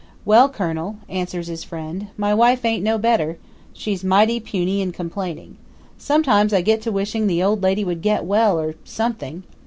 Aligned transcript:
"Well, 0.25 0.49
Colonel," 0.49 0.95
answers 1.09 1.45
his 1.45 1.63
friend, 1.63 2.07
"my 2.17 2.33
wife 2.33 2.65
ain't 2.65 2.81
no 2.83 2.97
better. 2.97 3.37
She's 3.71 4.03
mighty 4.03 4.39
puny 4.39 4.81
and 4.81 4.91
complaining. 4.91 5.57
Sometimes 5.99 6.53
I 6.53 6.61
get 6.61 6.81
to 6.81 6.91
wishing 6.91 7.27
the 7.27 7.43
old 7.43 7.61
lady 7.61 7.83
would 7.83 8.01
get 8.01 8.25
well 8.25 8.59
or 8.59 8.73
something!" 8.83 9.43